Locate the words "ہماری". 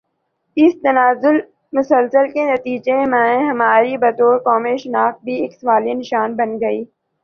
3.49-3.97